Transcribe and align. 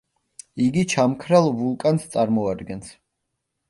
იგი 0.67 0.85
ჩამქრალ 0.95 1.53
ვულკანს 1.61 2.11
წარმოადგენს. 2.17 2.95